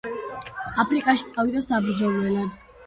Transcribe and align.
აფრიკაში 0.85 1.31
წავიდა 1.37 1.65
საბრძოლველად. 1.71 2.63